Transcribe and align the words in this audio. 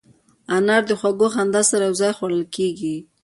انار 0.55 0.83
د 0.89 0.91
خوږ 0.99 1.19
خندا 1.35 1.61
سره 1.71 1.83
یو 1.87 1.95
ځای 2.01 2.11
خوړل 2.17 2.43
کېږي. 2.55 2.95